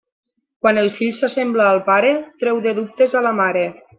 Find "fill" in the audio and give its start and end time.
0.99-1.11